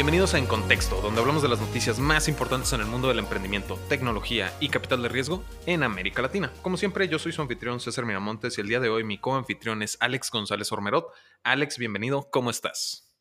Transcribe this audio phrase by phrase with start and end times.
[0.00, 3.18] Bienvenidos a En Contexto, donde hablamos de las noticias más importantes en el mundo del
[3.18, 6.50] emprendimiento, tecnología y capital de riesgo en América Latina.
[6.62, 9.82] Como siempre, yo soy su anfitrión César Miramontes y el día de hoy mi coanfitrión
[9.82, 11.12] es Alex González Ormerot.
[11.42, 13.12] Alex, bienvenido, ¿cómo estás?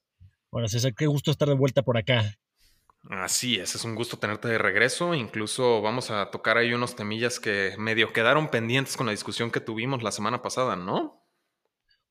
[0.52, 2.40] Hola César, qué gusto estar de vuelta por acá.
[3.10, 5.14] Así es, es un gusto tenerte de regreso.
[5.14, 9.60] Incluso vamos a tocar ahí unos temillas que medio quedaron pendientes con la discusión que
[9.60, 11.19] tuvimos la semana pasada, ¿no?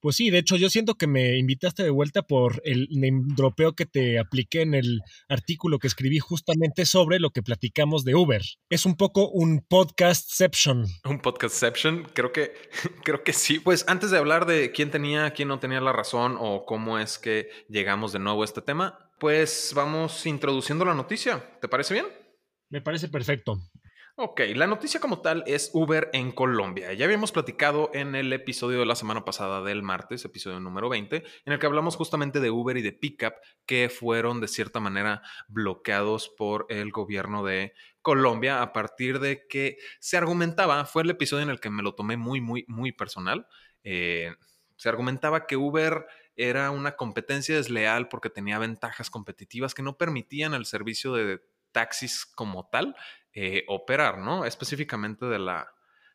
[0.00, 2.86] Pues sí, de hecho yo siento que me invitaste de vuelta por el
[3.34, 8.14] dropeo que te apliqué en el artículo que escribí justamente sobre lo que platicamos de
[8.14, 8.42] Uber.
[8.70, 10.86] Es un poco un podcastception.
[11.04, 12.52] Un podcastception, creo que
[13.04, 13.58] creo que sí.
[13.58, 17.18] Pues antes de hablar de quién tenía, quién no tenía la razón o cómo es
[17.18, 21.58] que llegamos de nuevo a este tema, pues vamos introduciendo la noticia.
[21.60, 22.06] ¿Te parece bien?
[22.70, 23.58] Me parece perfecto.
[24.20, 26.92] Ok, la noticia como tal es Uber en Colombia.
[26.92, 31.22] Ya habíamos platicado en el episodio de la semana pasada del martes, episodio número 20,
[31.44, 35.22] en el que hablamos justamente de Uber y de Pickup que fueron de cierta manera
[35.46, 41.44] bloqueados por el gobierno de Colombia a partir de que se argumentaba, fue el episodio
[41.44, 43.46] en el que me lo tomé muy, muy, muy personal.
[43.84, 44.34] Eh,
[44.74, 50.54] se argumentaba que Uber era una competencia desleal porque tenía ventajas competitivas que no permitían
[50.54, 52.96] el servicio de taxis como tal
[53.32, 54.44] eh, operar, ¿no?
[54.44, 55.72] Específicamente de la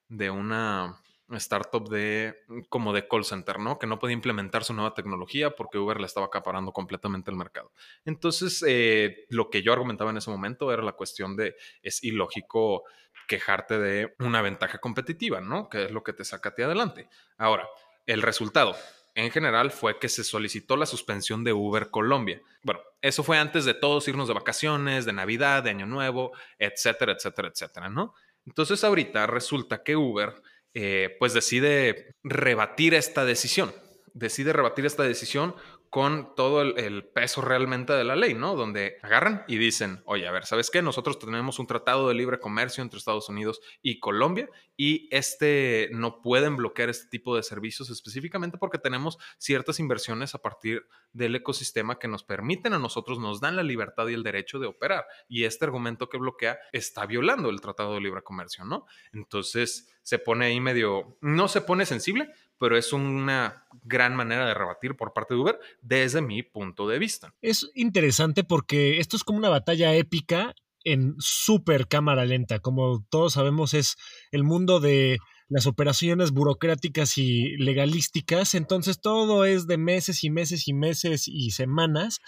[0.08, 2.36] de una startup de
[2.70, 3.80] como de call center, ¿no?
[3.80, 7.72] Que no podía implementar su nueva tecnología porque Uber le estaba acaparando completamente el mercado.
[8.06, 12.84] Entonces, eh, lo que yo argumentaba en ese momento era la cuestión de es ilógico
[13.28, 15.70] quejarte de una ventaja competitiva, ¿no?
[15.70, 17.10] Que es lo que te saca a ti adelante.
[17.38, 17.68] Ahora,
[18.06, 18.76] el resultado
[19.16, 22.42] en general fue que se solicitó la suspensión de Uber Colombia.
[22.64, 27.14] Bueno, eso fue antes de todos irnos de vacaciones, de Navidad, de Año Nuevo, etcétera,
[27.14, 28.16] etcétera, etcétera, ¿no?
[28.46, 30.34] Entonces ahorita resulta que Uber
[30.74, 33.74] eh, pues decide rebatir esta decisión,
[34.14, 35.56] decide rebatir esta decisión
[35.94, 38.56] con todo el, peso realmente de la ley, ¿no?
[38.56, 40.82] Donde agarran y dicen, oye, a ver, ¿sabes qué?
[40.82, 46.24] Nosotros tenemos un tratado de libre comercio entre Estados Unidos y Colombia y este no
[46.24, 52.00] pueden bloquear este tipo de servicios específicamente porque tenemos ciertas inversiones a partir del ecosistema
[52.00, 55.06] que nos permiten a nosotros, nos dan la libertad y el derecho de operar.
[55.30, 58.88] Y este argumento que bloquea está violando el tratado de libre comercio, ¿no?
[59.12, 62.32] Entonces se pone ahí medio, no se pone sensible,
[62.64, 66.98] pero es una gran manera de rebatir por parte de Uber desde mi punto de
[66.98, 67.34] vista.
[67.42, 72.60] Es interesante porque esto es como una batalla épica en súper cámara lenta.
[72.60, 73.98] Como todos sabemos, es
[74.32, 75.18] el mundo de
[75.50, 81.52] las operaciones burocráticas y legalísticas, entonces todo es de meses y meses y meses y
[81.52, 82.20] semanas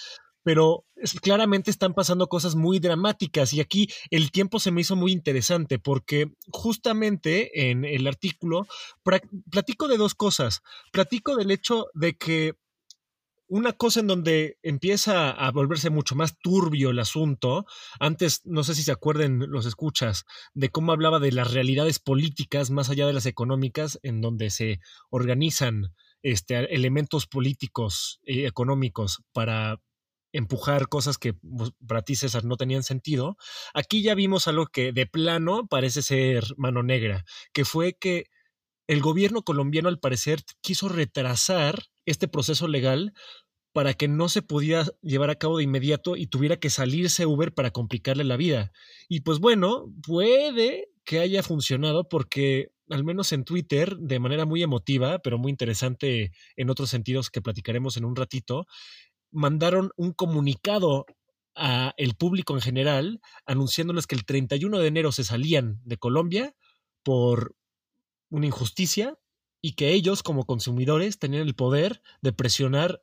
[0.45, 0.85] pero
[1.23, 5.79] claramente están pasando cosas muy dramáticas y aquí el tiempo se me hizo muy interesante
[5.79, 8.67] porque justamente en el artículo
[9.49, 10.61] platico de dos cosas.
[10.91, 12.53] Platico del hecho de que
[13.47, 17.65] una cosa en donde empieza a volverse mucho más turbio el asunto,
[17.99, 22.69] antes no sé si se acuerden los escuchas de cómo hablaba de las realidades políticas
[22.69, 24.79] más allá de las económicas en donde se
[25.09, 29.79] organizan este, elementos políticos y económicos para
[30.37, 33.37] empujar cosas que pues, para ti, César, no tenían sentido.
[33.73, 37.23] Aquí ya vimos algo que de plano parece ser mano negra,
[37.53, 38.25] que fue que
[38.87, 43.13] el gobierno colombiano al parecer quiso retrasar este proceso legal
[43.73, 47.53] para que no se pudiera llevar a cabo de inmediato y tuviera que salirse Uber
[47.53, 48.71] para complicarle la vida.
[49.09, 54.61] Y pues bueno, puede que haya funcionado porque al menos en Twitter, de manera muy
[54.61, 58.67] emotiva, pero muy interesante en otros sentidos que platicaremos en un ratito,
[59.35, 61.05] mandaron un comunicado
[61.55, 66.55] a el público en general anunciándoles que el 31 de enero se salían de Colombia
[67.03, 67.55] por
[68.29, 69.17] una injusticia
[69.61, 73.01] y que ellos como consumidores tenían el poder de presionar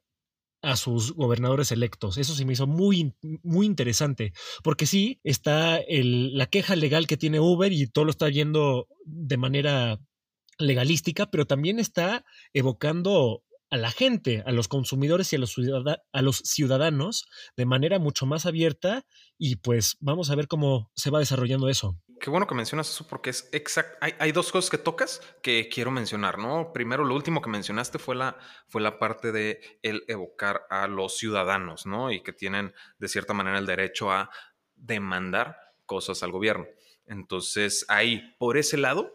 [0.62, 2.18] a sus gobernadores electos.
[2.18, 4.32] Eso se me hizo muy, muy interesante,
[4.62, 8.86] porque sí, está el, la queja legal que tiene Uber y todo lo está yendo
[9.04, 10.00] de manera
[10.58, 17.26] legalística, pero también está evocando a la gente, a los consumidores y a los, ciudadanos
[17.56, 19.06] de manera mucho más abierta
[19.38, 21.96] y pues vamos a ver cómo se va desarrollando eso.
[22.20, 23.96] Qué bueno que mencionas eso porque es exacto.
[24.18, 26.70] Hay, dos cosas que tocas que quiero mencionar, ¿no?
[26.74, 28.36] Primero, lo último que mencionaste fue la,
[28.68, 32.12] fue la parte de el evocar a los ciudadanos, ¿no?
[32.12, 34.28] Y que tienen de cierta manera el derecho a
[34.76, 35.56] demandar
[35.86, 36.66] cosas al gobierno.
[37.06, 39.14] Entonces, ahí, por ese lado,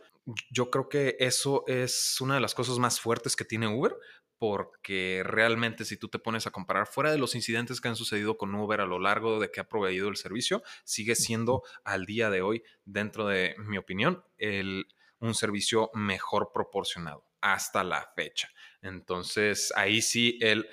[0.51, 3.95] yo creo que eso es una de las cosas más fuertes que tiene Uber,
[4.39, 8.37] porque realmente si tú te pones a comparar fuera de los incidentes que han sucedido
[8.37, 12.29] con Uber a lo largo de que ha proveído el servicio, sigue siendo al día
[12.29, 14.87] de hoy, dentro de mi opinión, el,
[15.19, 18.49] un servicio mejor proporcionado hasta la fecha.
[18.81, 20.67] Entonces, ahí sí, el,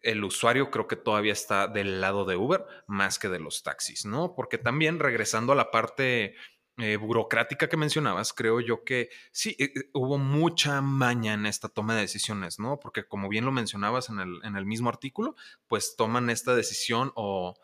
[0.00, 4.04] el usuario creo que todavía está del lado de Uber más que de los taxis,
[4.04, 4.34] ¿no?
[4.34, 6.34] Porque también regresando a la parte
[6.82, 11.68] eh, burocrática que mencionabas, creo yo que sí, eh, eh, hubo mucha maña en esta
[11.68, 12.80] toma de decisiones, ¿no?
[12.80, 15.36] Porque como bien lo mencionabas en el, en el mismo artículo,
[15.68, 17.54] pues toman esta decisión o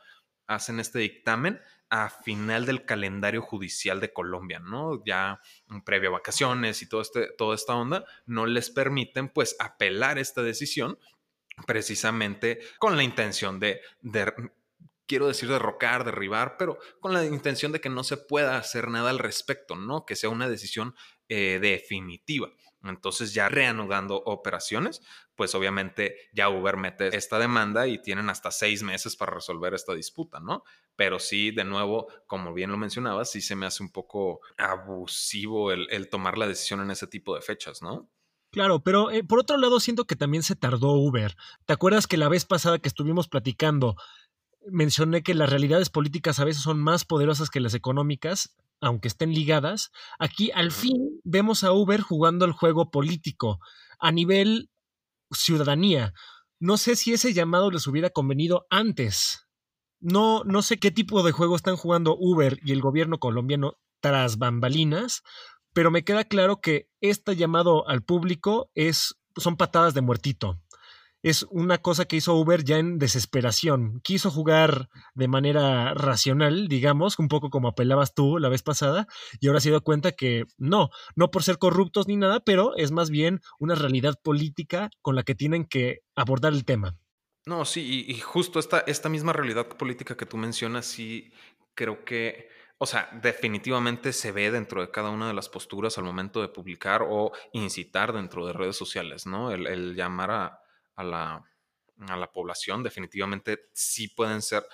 [0.46, 1.58] hacen este dictamen
[1.90, 5.02] a final del calendario judicial de Colombia, ¿no?
[5.04, 5.40] Ya
[5.84, 10.42] previo a vacaciones y todo este, toda esta onda, no les permiten pues apelar esta
[10.44, 10.96] decisión
[11.66, 13.80] precisamente con la intención de,
[15.08, 19.10] quiero decir derrocar, derribar, pero con la intención de que no se pueda hacer nada
[19.10, 20.06] al respecto, ¿no?
[20.06, 20.94] Que sea una decisión
[21.28, 22.50] eh, definitiva.
[22.84, 25.02] Entonces ya reanudando operaciones,
[25.34, 29.94] pues obviamente ya Uber mete esta demanda y tienen hasta seis meses para resolver esta
[29.94, 30.62] disputa, ¿no?
[30.94, 35.72] Pero sí, de nuevo, como bien lo mencionabas, sí se me hace un poco abusivo
[35.72, 38.08] el tomar la decisión en ese tipo de fechas, ¿no?
[38.50, 41.36] Claro, pero eh, por otro lado siento que también se tardó Uber.
[41.66, 43.96] ¿Te acuerdas que la vez pasada que estuvimos platicando
[44.66, 49.32] mencioné que las realidades políticas a veces son más poderosas que las económicas, aunque estén
[49.32, 49.90] ligadas?
[50.18, 53.60] Aquí al fin vemos a Uber jugando el juego político
[53.98, 54.70] a nivel
[55.30, 56.14] ciudadanía.
[56.60, 59.46] No sé si ese llamado les hubiera convenido antes.
[60.00, 64.38] No, no sé qué tipo de juego están jugando Uber y el gobierno colombiano tras
[64.38, 65.22] bambalinas,
[65.72, 70.60] pero me queda claro que este llamado al público es, son patadas de muertito.
[71.22, 74.00] Es una cosa que hizo Uber ya en desesperación.
[74.02, 79.06] Quiso jugar de manera racional, digamos, un poco como apelabas tú la vez pasada,
[79.40, 82.92] y ahora se dio cuenta que no, no por ser corruptos ni nada, pero es
[82.92, 86.96] más bien una realidad política con la que tienen que abordar el tema.
[87.46, 91.32] No, sí, y, justo esta, esta misma realidad política que tú mencionas, sí
[91.74, 92.48] creo que
[92.78, 96.48] o sea, definitivamente se ve dentro de cada una de las posturas al momento de
[96.48, 99.50] publicar o incitar dentro de redes sociales, ¿no?
[99.50, 100.60] El, llamar a,
[101.04, 101.44] la,
[102.08, 104.66] a, la, población definitivamente sí pueden ser,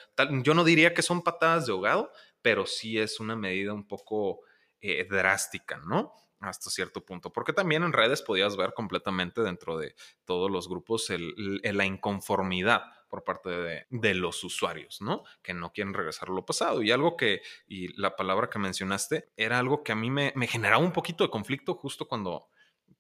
[0.43, 2.11] yo no diría que son patadas de ahogado,
[2.43, 4.41] pero sí es una medida un poco
[4.81, 6.13] eh, drástica, ¿no?
[6.49, 9.95] hasta cierto punto, porque también en redes podías ver completamente dentro de
[10.25, 15.23] todos los grupos la inconformidad por parte de, los usuarios, ¿no?
[15.43, 16.83] Que no quieren regresar a lo pasado.
[16.83, 20.47] Y algo que, y la palabra que mencionaste, era algo que a mí me, me
[20.47, 22.49] generaba un poquito de conflicto justo cuando,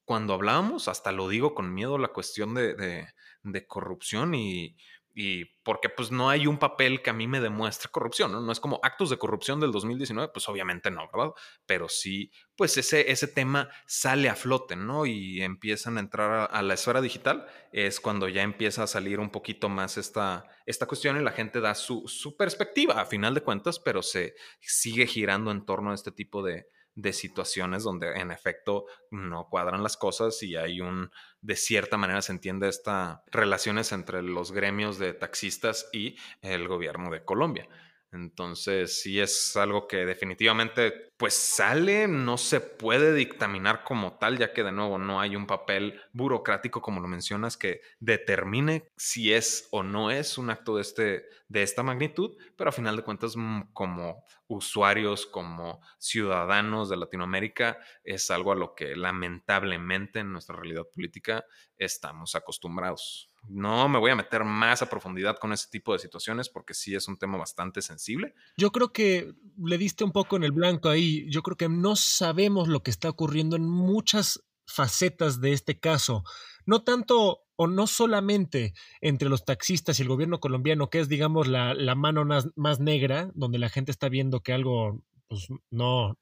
[0.05, 3.06] cuando hablábamos, hasta lo digo con miedo, la cuestión de,
[3.43, 4.77] de corrupción y,
[5.15, 8.41] y porque pues no hay un papel que a mí me demuestre corrupción, ¿no?
[8.41, 11.33] No es como actos de corrupción del 2019, pues obviamente no, ¿verdad?
[11.67, 15.06] Pero sí, pues ese, ese tema sale a flote, ¿no?
[15.06, 19.31] Y empiezan a entrar a, la esfera digital, es cuando ya empieza a salir un
[19.31, 23.43] poquito más esta, esta cuestión y la gente da su, su perspectiva a final de
[23.43, 28.31] cuentas, pero se sigue girando en torno a este tipo de, de situaciones donde en
[28.31, 31.11] efecto no cuadran las cosas y hay un,
[31.41, 37.11] de cierta manera se entiende estas relaciones entre los gremios de taxistas y el gobierno
[37.11, 37.69] de Colombia.
[38.14, 44.52] Entonces, sí es algo que definitivamente pues sale, no se puede dictaminar como tal, ya
[44.52, 49.69] que de nuevo no hay un papel burocrático, como lo mencionas, que determine si es
[49.73, 53.37] o no es un acto de, este, de esta magnitud, pero a final de cuentas,
[53.37, 60.56] mm, como usuarios, como ciudadanos de Latinoamérica, es algo a lo que lamentablemente en nuestra
[60.56, 61.44] realidad política
[61.76, 63.31] estamos acostumbrados.
[63.49, 66.95] No me voy a meter más a profundidad con ese tipo de situaciones porque sí
[66.95, 68.35] es un tema bastante sensible.
[68.57, 71.26] Yo creo que le diste un poco en el blanco ahí.
[71.30, 76.25] Yo creo que no sabemos lo que está ocurriendo en muchas facetas de este caso.
[76.66, 81.47] No tanto o no solamente entre los taxistas y el gobierno colombiano, que es, digamos,
[81.47, 86.18] la, mano más, más, negra, donde la gente está viendo que algo pues, no,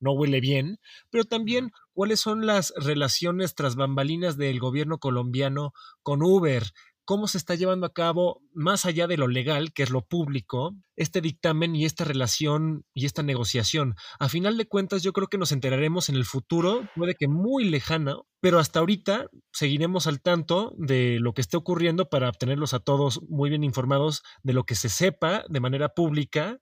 [0.00, 0.78] no huele bien,
[1.10, 6.64] pero también cuáles son las relaciones tras bambalinas del gobierno colombiano con Uber,
[7.10, 10.76] cómo se está llevando a cabo, más allá de lo legal, que es lo público,
[10.94, 13.96] este dictamen y esta relación y esta negociación.
[14.20, 17.64] A final de cuentas, yo creo que nos enteraremos en el futuro, puede que muy
[17.64, 22.78] lejano, pero hasta ahorita seguiremos al tanto de lo que esté ocurriendo para obtenerlos a
[22.78, 26.60] todos muy bien informados de lo que se sepa de manera pública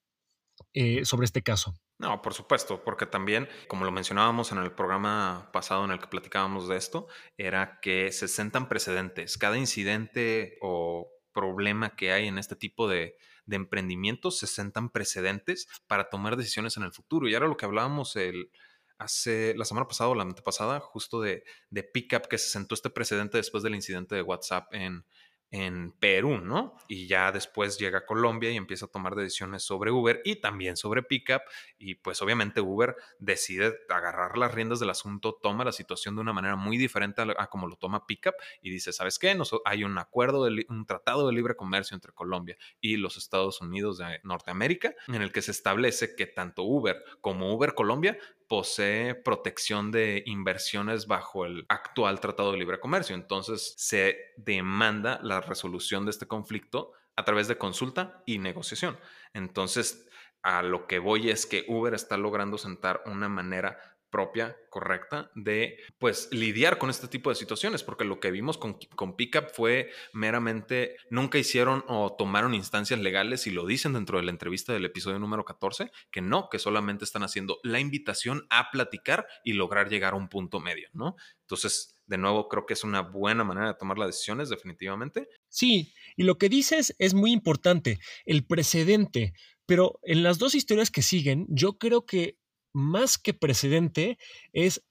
[0.72, 1.74] eh, sobre este caso.
[1.98, 6.06] No, por supuesto, porque también, como lo mencionábamos en el programa pasado en el que
[6.06, 9.36] platicábamos de esto, era que se sentan precedentes.
[9.36, 13.16] Cada incidente o problema que hay en este tipo de,
[13.50, 17.28] emprendimientos se sentan precedentes para tomar decisiones en el futuro.
[17.28, 18.52] Y ahora lo que hablábamos el,
[18.98, 22.90] hace la semana pasada o la pasada, justo de, de Pickup, que se sentó este
[22.90, 25.04] precedente después del incidente de WhatsApp en,
[25.50, 26.76] en Perú, ¿no?
[26.88, 30.76] Y ya después llega a Colombia y empieza a tomar decisiones sobre Uber y también
[30.76, 31.42] sobre Pickup.
[31.78, 36.32] Y pues obviamente Uber decide agarrar las riendas del asunto, toma la situación de una
[36.32, 39.36] manera muy diferente a, como lo toma Pickup y dice, ¿sabes qué?
[39.64, 43.98] hay un acuerdo, de, un tratado de libre comercio entre Colombia y los Estados Unidos
[43.98, 49.90] de Norteamérica en el que se establece que tanto Uber como Uber Colombia posee protección
[49.90, 53.14] de inversiones bajo el actual Tratado de Libre Comercio.
[53.14, 58.98] Entonces se demanda la resolución de este conflicto a través de consulta y negociación.
[59.34, 60.08] Entonces,
[60.42, 65.78] a lo que voy es que Uber está logrando sentar una manera propia, correcta, de
[65.98, 69.90] pues lidiar con este tipo de situaciones, porque lo que vimos con, con Pickup fue
[70.12, 74.84] meramente, nunca hicieron o tomaron instancias legales y lo dicen dentro de la entrevista del
[74.84, 79.88] episodio número 14, que no, que solamente están haciendo la invitación a platicar y lograr
[79.88, 81.16] llegar a un punto medio, ¿no?
[81.42, 85.28] Entonces, de nuevo, creo que es una buena manera de tomar las decisiones, definitivamente.
[85.48, 89.34] Sí, y lo que dices es muy importante, el precedente,
[89.66, 92.38] pero en las dos historias que siguen, yo creo que
[92.78, 94.18] más que precedente
[94.52, 94.84] es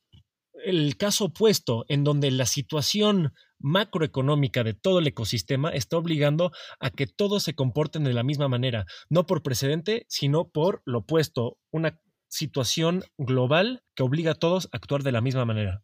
[0.66, 6.90] el caso opuesto, en donde la situación macroeconómica de todo el ecosistema está obligando a
[6.90, 11.58] que todos se comporten de la misma manera, no por precedente, sino por lo opuesto,
[11.72, 15.82] una situación global que obliga a todos a actuar de la misma manera.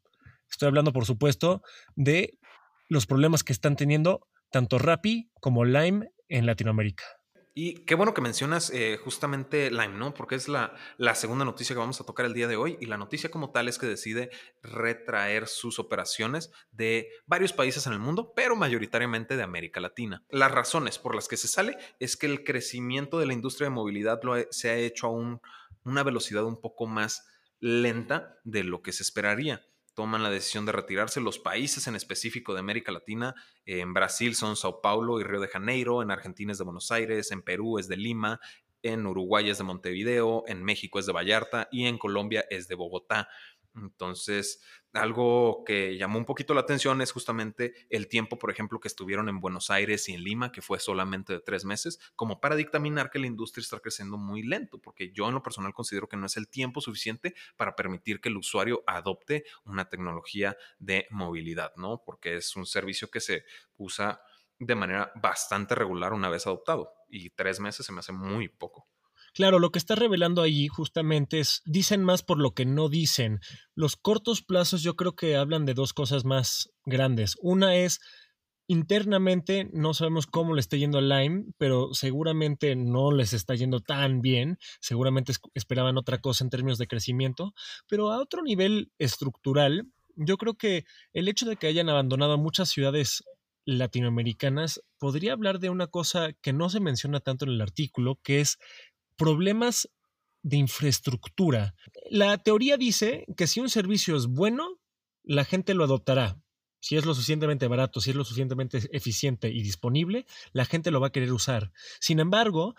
[0.51, 1.61] Estoy hablando, por supuesto,
[1.95, 2.37] de
[2.89, 7.05] los problemas que están teniendo tanto Rappi como Lime en Latinoamérica.
[7.55, 10.13] Y qué bueno que mencionas eh, justamente Lime, ¿no?
[10.15, 12.77] Porque es la, la, segunda noticia que vamos a tocar el día de hoy.
[12.81, 14.31] Y la noticia como tal es que decide
[14.63, 20.23] retraer sus operaciones de varios países en el mundo, pero mayoritariamente de América Latina.
[20.29, 23.75] Las razones por las que se sale es que el crecimiento de la industria de
[23.75, 25.39] movilidad lo se ha hecho a
[25.83, 27.27] una velocidad un poco más
[27.59, 31.21] lenta de lo que se esperaría toman la decisión de retirarse.
[31.21, 33.35] Los países en específico de América Latina,
[33.65, 37.31] en Brasil son Sao Paulo y Río de Janeiro, en Argentina es de Buenos Aires,
[37.31, 38.39] en Perú es de Lima,
[38.83, 42.75] en Uruguay es de Montevideo, en México es de Vallarta y en Colombia es de
[42.75, 43.29] Bogotá.
[43.75, 44.61] Entonces,
[44.93, 49.29] algo que llamó un poquito la atención es justamente el tiempo, por ejemplo, que estuvieron
[49.29, 53.09] en Buenos Aires y en Lima, que fue solamente de tres meses, como para dictaminar
[53.09, 56.27] que la industria está creciendo muy lento, porque yo en lo personal considero que no
[56.27, 62.03] es el tiempo suficiente para permitir que el usuario adopte una tecnología de movilidad, ¿no?
[62.05, 63.43] Porque es un servicio que se
[63.77, 64.21] usa
[64.59, 68.87] de manera bastante regular una vez adoptado y tres meses se me hace muy poco.
[69.33, 73.39] Claro, lo que está revelando allí justamente es, dicen más por lo que no dicen.
[73.75, 77.35] Los cortos plazos yo creo que hablan de dos cosas más grandes.
[77.41, 77.99] Una es,
[78.67, 83.79] internamente no sabemos cómo le está yendo a Lime, pero seguramente no les está yendo
[83.79, 84.59] tan bien.
[84.79, 87.53] Seguramente esperaban otra cosa en términos de crecimiento.
[87.87, 92.69] Pero a otro nivel estructural, yo creo que el hecho de que hayan abandonado muchas
[92.69, 93.23] ciudades
[93.65, 98.41] latinoamericanas podría hablar de una cosa que no se menciona tanto en el artículo, que
[98.41, 98.57] es
[99.17, 99.89] problemas
[100.41, 101.75] de infraestructura.
[102.09, 104.79] La teoría dice que si un servicio es bueno,
[105.23, 106.41] la gente lo adoptará.
[106.79, 110.99] Si es lo suficientemente barato, si es lo suficientemente eficiente y disponible, la gente lo
[110.99, 111.71] va a querer usar.
[112.01, 112.75] Sin embargo,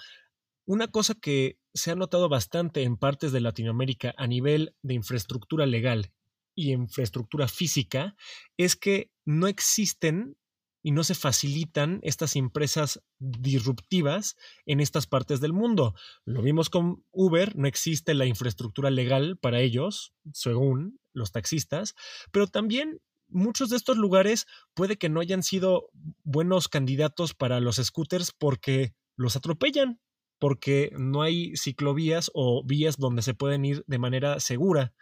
[0.67, 5.65] una cosa que se ha notado bastante en partes de Latinoamérica a nivel de infraestructura
[5.65, 6.13] legal
[6.55, 8.15] y infraestructura física
[8.57, 10.37] es que no existen
[10.85, 14.37] y no se facilitan estas empresas disruptivas
[14.67, 15.95] en estas partes del mundo.
[16.27, 21.95] Lo vimos con Uber, no existe la infraestructura legal para ellos, según los taxistas,
[22.31, 25.89] pero también muchos de estos lugares puede que no hayan sido
[26.23, 30.01] buenos candidatos para los scooters porque los atropellan,
[30.39, 34.93] porque no hay ciclovías o vías donde se pueden ir de manera segura.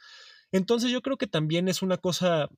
[0.52, 2.50] Entonces yo creo que también es una cosa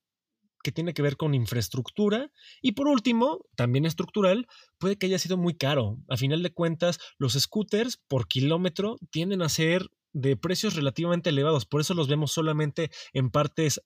[0.65, 2.33] que tiene que ver con infraestructura.
[2.63, 5.99] Y por último, también estructural, puede que haya sido muy caro.
[6.09, 11.67] A final de cuentas, los scooters por kilómetro tienden a ser de precios relativamente elevados.
[11.67, 13.83] Por eso los vemos solamente en partes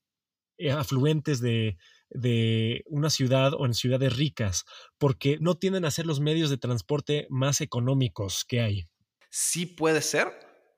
[0.56, 1.76] eh, afluentes de,
[2.10, 4.64] de una ciudad o en ciudades ricas,
[4.98, 8.84] porque no tienden a ser los medios de transporte más económicos que hay.
[9.30, 10.28] Sí puede ser,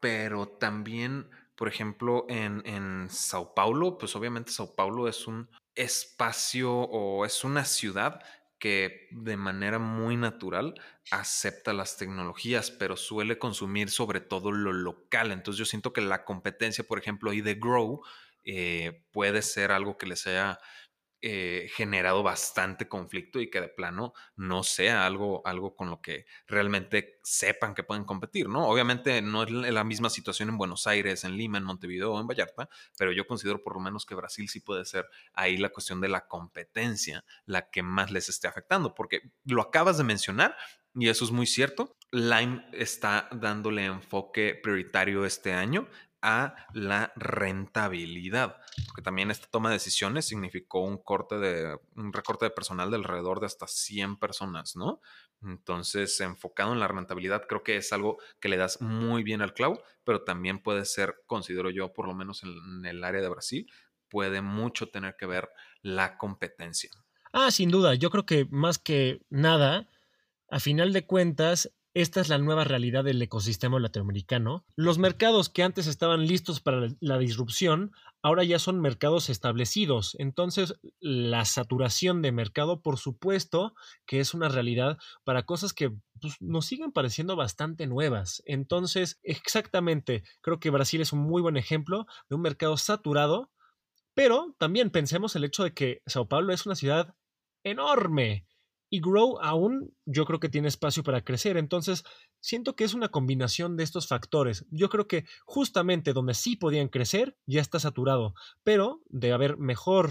[0.00, 1.28] pero también
[1.60, 7.44] por ejemplo, en, en, Sao Paulo, pues obviamente Sao Paulo es un espacio o es
[7.44, 8.20] una ciudad
[8.58, 10.74] que de manera muy natural
[11.10, 15.32] acepta las tecnologías, pero suele consumir sobre todo lo local.
[15.32, 18.02] Entonces yo siento que la competencia, por ejemplo, ahí de Grow,
[18.44, 20.60] eh, puede ser algo que les haya
[21.22, 26.24] eh, generado bastante conflicto y que de plano no sea algo, algo con lo que
[26.46, 28.66] realmente sepan que pueden competir, ¿no?
[28.66, 32.26] Obviamente no es la misma situación en Buenos Aires, en Lima, en Montevideo o en
[32.26, 36.00] Vallarta, pero yo considero por lo menos que Brasil sí puede ser ahí la cuestión
[36.00, 40.56] de la competencia la que más les esté afectando, porque lo acabas de mencionar
[40.94, 41.96] y eso es muy cierto.
[42.10, 45.86] Lime está dándole enfoque prioritario este año
[46.22, 52.44] a la rentabilidad, porque también esta toma de decisiones significó un corte de un recorte
[52.44, 55.00] de personal de alrededor de hasta 100 personas, ¿no?
[55.42, 59.54] Entonces, enfocado en la rentabilidad, creo que es algo que le das muy bien al
[59.54, 63.70] clavo, pero también puede ser, considero yo, por lo menos en el área de Brasil,
[64.08, 65.48] puede mucho tener que ver
[65.82, 66.90] la competencia.
[67.32, 69.88] Ah, sin duda, yo creo que más que nada,
[70.50, 74.64] a final de cuentas, esta es la nueva realidad del ecosistema latinoamericano.
[74.76, 77.92] Los mercados que antes estaban listos para la disrupción,
[78.22, 80.16] ahora ya son mercados establecidos.
[80.18, 83.74] Entonces, la saturación de mercado, por supuesto,
[84.06, 88.42] que es una realidad para cosas que pues, nos siguen pareciendo bastante nuevas.
[88.46, 93.50] Entonces, exactamente, creo que Brasil es un muy buen ejemplo de un mercado saturado,
[94.14, 97.14] pero también pensemos el hecho de que Sao Paulo es una ciudad
[97.62, 98.46] enorme
[98.90, 101.56] y Grow aún yo creo que tiene espacio para crecer.
[101.56, 102.04] Entonces,
[102.40, 104.66] siento que es una combinación de estos factores.
[104.70, 110.10] Yo creo que justamente donde sí podían crecer ya está saturado, pero de haber mejor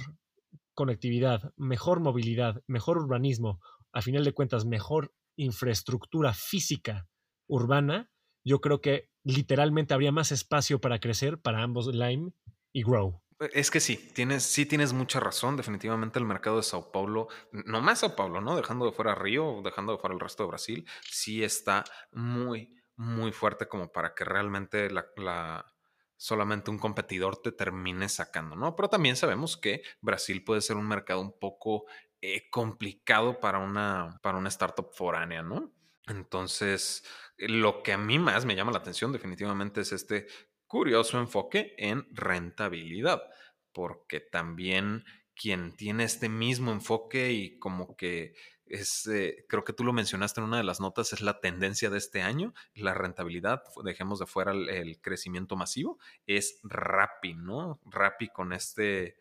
[0.74, 3.60] conectividad, mejor movilidad, mejor urbanismo,
[3.92, 7.10] a final de cuentas, mejor infraestructura física
[7.48, 8.10] urbana,
[8.46, 12.32] yo creo que literalmente habría más espacio para crecer para ambos Lime
[12.72, 13.22] y Grow.
[13.40, 15.56] Es que sí, tienes, sí tienes mucha razón.
[15.56, 18.56] Definitivamente el mercado de Sao Paulo, no más Sao Paulo, ¿no?
[18.56, 23.32] Dejando de fuera Río, dejando de fuera el resto de Brasil, sí está muy, muy
[23.32, 25.66] fuerte como para que realmente la,
[26.18, 28.76] solamente un competidor te termine sacando, ¿no?
[28.76, 31.86] Pero también sabemos que Brasil puede ser un mercado un poco
[32.22, 35.72] eh, complicado para una, para una startup foránea, ¿no?
[36.08, 37.06] Entonces,
[37.38, 40.28] lo que a mí más me llama la atención definitivamente es este
[40.70, 43.22] curioso enfoque en rentabilidad,
[43.74, 45.04] porque también
[45.36, 48.36] quien tiene este mismo enfoque y como que
[48.66, 51.90] es, eh, creo que tú lo mencionaste en una de las notas, es la tendencia
[51.90, 55.98] de este año, la rentabilidad, dejemos de fuera el, crecimiento masivo,
[56.28, 57.80] es Rappi, ¿no?
[57.86, 59.18] Rappi con este,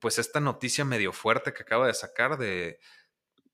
[0.00, 2.80] pues esta noticia medio fuerte que acaba de sacar de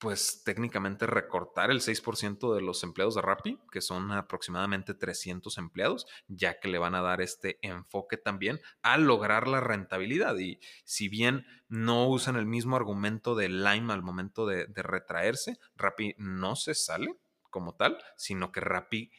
[0.02, 6.08] pues técnicamente recortar el 6% de los empleados de Rappi, que son aproximadamente 300 empleados,
[6.26, 10.36] ya que le van a dar este enfoque también a lograr la rentabilidad.
[10.38, 15.60] Y si bien no usan el mismo argumento de Lime al momento de, de retraerse,
[15.76, 17.14] Rappi no se sale
[17.48, 19.12] como tal, sino que Rappi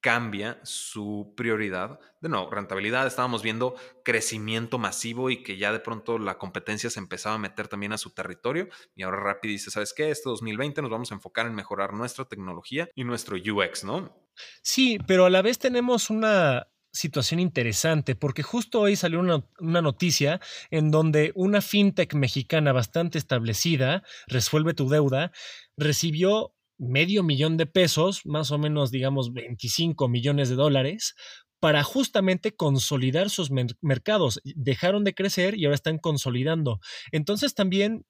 [0.00, 2.00] cambia su prioridad.
[2.20, 7.00] De nuevo, rentabilidad, estábamos viendo crecimiento masivo y que ya de pronto la competencia se
[7.00, 10.10] empezaba a meter también a su territorio y ahora Rappi dice, ¿sabes qué?
[10.10, 14.14] Este 2020 nos vamos a enfocar en mejorar nuestra tecnología y nuestro UX, ¿no?
[14.62, 19.44] Sí, pero a la vez tenemos una situación interesante porque justo hoy salió una,
[19.80, 25.32] noticia en donde una fintech mexicana bastante establecida, Resuelve tu deuda,
[25.76, 31.14] recibió medio millón de pesos, más o menos, digamos, 25 millones de dólares,
[31.60, 33.50] para justamente consolidar sus
[33.82, 34.40] mercados.
[34.44, 36.80] Dejaron de crecer y ahora están consolidando.
[37.12, 38.06] Entonces también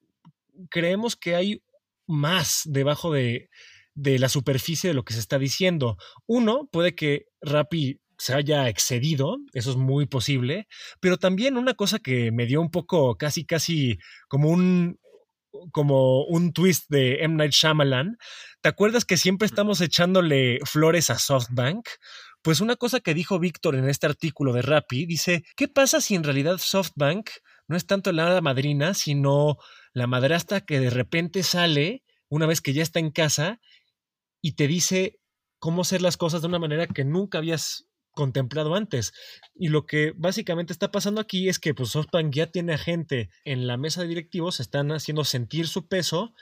[0.70, 1.62] creemos que hay
[2.06, 3.50] más debajo de,
[3.94, 5.96] de la superficie de lo que se está diciendo.
[6.26, 10.68] Uno, puede que Rappi se haya excedido, eso es muy posible,
[11.00, 15.00] pero también una cosa que me dio un poco casi, casi como un
[15.72, 17.34] como un twist de M.
[17.36, 18.16] Night Shyamalan.
[18.62, 21.88] ¿Te acuerdas que siempre estamos echándole flores a SoftBank?
[22.42, 26.14] Pues una cosa que dijo Víctor en este artículo de Rappi, dice, ¿qué pasa si
[26.14, 27.30] en realidad SoftBank
[27.68, 29.56] no es tanto la madrina, sino
[29.94, 33.60] la madrastra que de repente sale una vez que ya está en casa
[34.42, 35.20] y te dice
[35.58, 39.14] cómo hacer las cosas de una manera que nunca habías contemplado antes.
[39.54, 43.30] Y lo que básicamente está pasando aquí es que pues, SoftBank ya tiene a gente
[43.44, 46.34] en la mesa de directivos, están haciendo sentir su peso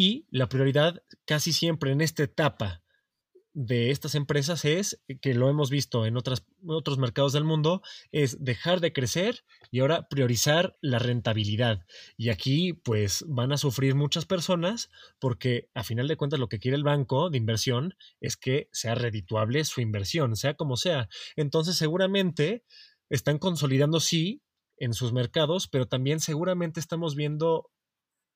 [0.00, 2.82] y la prioridad casi siempre en esta etapa
[3.52, 7.82] de estas empresas es, eh, que lo hemos visto en otras, otros mercados del mundo,
[8.10, 11.84] es dejar de crecer y ahora priorizar la rentabilidad.
[12.16, 16.60] Y aquí pues van a sufrir muchas personas porque a final de cuentas lo que
[16.60, 21.10] quiere el banco de inversión es que sea redituable su inversión, sea como sea.
[21.36, 22.64] Entonces seguramente
[23.10, 24.40] están consolidando sí
[24.78, 27.70] en sus mercados, pero también seguramente estamos viendo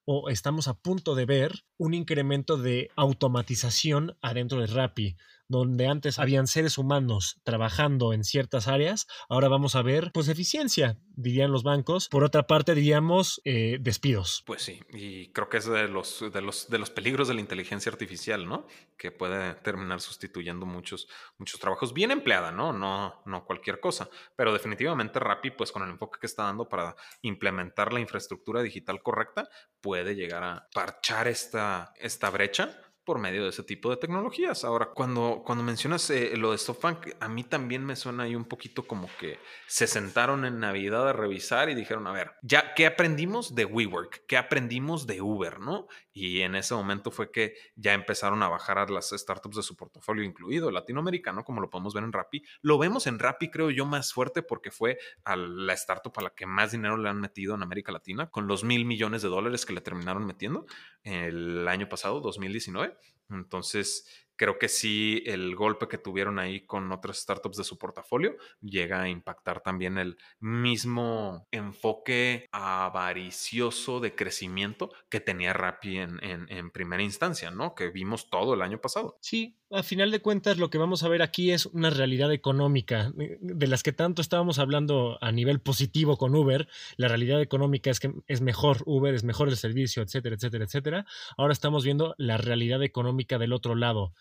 [0.05, 5.17] o estamos a punto de ver un incremento de automatización adentro de Rappi.
[5.49, 10.99] Donde antes habían seres humanos trabajando en ciertas áreas, ahora vamos a ver pues eficiencia,
[11.17, 12.09] dirían los bancos.
[12.09, 14.43] Por otra parte, diríamos eh, despidos.
[14.47, 17.41] Pues sí, y creo que es de los, de, los, de los peligros de la
[17.41, 18.67] inteligencia artificial, ¿no?
[18.97, 22.73] Que puede terminar sustituyendo muchos, muchos trabajos bien empleada, ¿no?
[22.73, 26.97] No, no cualquier cosa, pero definitivamente Rappi, pues con el enfoque que está dando para
[27.23, 29.49] implementar la infraestructura digital correcta,
[29.81, 34.65] puede llegar a parchar esta, esta brecha por medio de ese tipo de tecnologías.
[34.65, 38.45] Ahora, cuando, cuando mencionas eh, lo de SoftBank, a mí también me suena ahí un
[38.45, 42.87] poquito como que se sentaron en Navidad a revisar y dijeron, a ver, ya, ¿qué
[42.87, 44.27] aprendimos de WeWork?
[44.27, 45.61] ¿Qué aprendimos de Uber?
[45.61, 45.87] ¿No?
[46.13, 49.77] Y en ese momento fue que ya empezaron a bajar a las startups de su
[49.77, 52.43] portafolio, incluido latinoamericano, como lo podemos ver en Rappi.
[52.63, 56.31] Lo vemos en Rappi, creo yo, más fuerte porque fue a la startup a la
[56.31, 59.67] que más dinero le han metido en América Latina, con los mil millones de dólares
[59.67, 60.67] que le terminaron metiendo
[61.05, 62.97] el año pasado, 2019.
[63.31, 68.37] Entonces, creo que sí, el golpe que tuvieron ahí con otras startups de su portafolio
[68.61, 76.71] llega a impactar también el mismo enfoque avaricioso de crecimiento que tenía Rappi en, en,
[76.71, 77.75] primera instancia, ¿no?
[77.75, 79.19] Que vimos todo el año pasado.
[79.21, 83.13] Sí, a final de cuentas lo que vamos a ver aquí es una realidad económica
[83.19, 86.69] eh, de las que tanto estábamos hablando a nivel positivo con Uber.
[86.97, 91.07] La realidad económica es que es mejor Uber, es mejor el servicio, etcétera, etcétera, etcétera.
[91.37, 94.15] Ahora estamos viendo la realidad económica del otro lado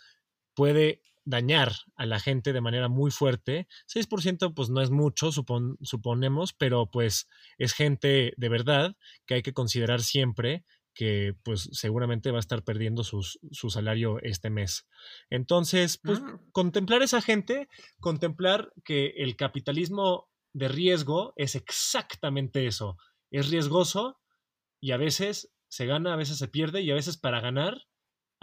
[0.55, 3.67] puede dañar a la gente de manera muy fuerte.
[3.87, 7.27] 6% pues no es mucho, suponemos, pero pues
[7.57, 12.63] es gente de verdad que hay que considerar siempre que pues seguramente va a estar
[12.63, 14.87] perdiendo su salario este mes.
[15.29, 16.51] Entonces, pues mm.
[16.51, 17.67] contemplar esa gente,
[17.99, 22.97] contemplar que el capitalismo de riesgo es exactamente eso.
[23.31, 24.19] Es riesgoso
[24.79, 27.87] y a veces se gana, a veces se pierde y a veces para ganar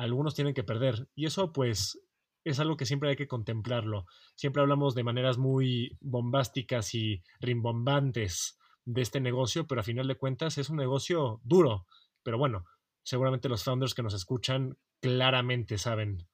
[0.01, 1.09] algunos tienen que perder.
[1.15, 2.01] Y eso pues
[2.45, 4.07] es algo que siempre hay que contemplarlo.
[4.35, 10.17] Siempre hablamos de maneras muy bombásticas y rimbombantes de este negocio, pero a final de
[10.17, 11.87] cuentas es un negocio duro.
[12.23, 12.65] Pero bueno,
[13.03, 16.27] seguramente los founders que nos escuchan claramente saben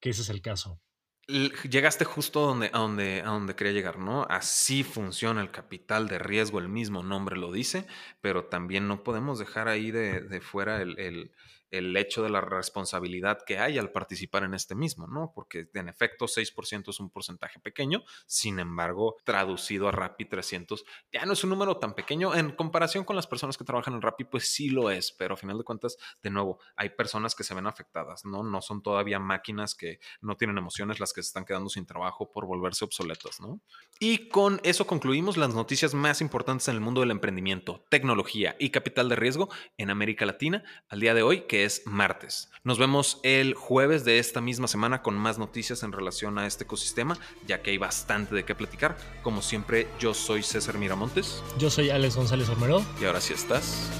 [0.00, 0.80] que ese es el caso.
[1.28, 4.26] Llegaste justo donde, a, donde, donde quería llegar, ¿no?
[4.28, 7.86] Así funciona el capital de riesgo, el mismo nombre lo dice,
[8.20, 11.32] pero también no podemos dejar ahí de, fuera el el
[11.72, 15.32] hecho de la responsabilidad que hay al participar en este mismo, ¿no?
[15.34, 21.24] Porque en efecto 6% es un porcentaje pequeño, sin embargo, traducido a Rappi 300 ya
[21.26, 24.24] no es un número tan pequeño en comparación con las personas que trabajan en Rappi,
[24.24, 27.54] pues sí lo es, pero a final de cuentas, de nuevo, hay personas que se
[27.54, 28.42] ven afectadas, ¿no?
[28.42, 32.30] No son todavía máquinas que no tienen emociones las que se están quedando sin trabajo
[32.30, 33.60] por volverse obsoletas, ¿no?
[33.98, 38.70] Y con eso concluimos las noticias más importantes en el mundo del emprendimiento, tecnología y
[38.70, 42.50] capital de riesgo en América Latina al día de hoy, que es martes.
[42.64, 46.64] Nos vemos el jueves de esta misma semana con más noticias en relación a este
[46.64, 48.96] ecosistema, ya que hay bastante de qué platicar.
[49.22, 51.42] Como siempre, yo soy César Miramontes.
[51.58, 52.84] Yo soy Alex González Ormero.
[53.00, 53.90] Y ahora sí estás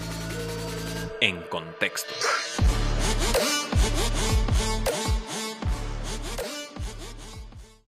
[1.20, 2.12] en contexto.